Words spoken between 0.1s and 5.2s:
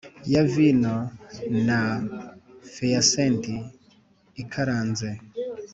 ya vino na pheasant ikaranze